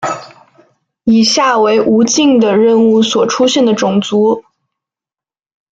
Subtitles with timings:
[1.03, 4.43] 以下为无尽的任务所出现的种族。